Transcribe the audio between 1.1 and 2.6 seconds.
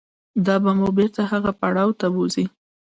هغه پړاو ته بوځي.